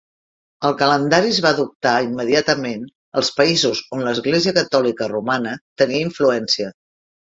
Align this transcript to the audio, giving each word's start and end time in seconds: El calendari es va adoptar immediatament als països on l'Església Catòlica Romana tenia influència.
El 0.69 0.75
calendari 0.77 1.33
es 1.33 1.41
va 1.45 1.51
adoptar 1.55 1.91
immediatament 2.07 2.87
als 3.21 3.31
països 3.41 3.83
on 3.97 4.03
l'Església 4.07 4.55
Catòlica 4.59 5.11
Romana 5.15 5.55
tenia 5.83 6.05
influència. 6.11 6.73